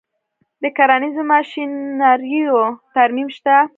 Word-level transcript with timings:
د 0.61 0.63
کرنیزو 0.77 1.23
ماشینریو 1.31 2.57
ترمیم 2.95 3.27
شته 3.35 3.55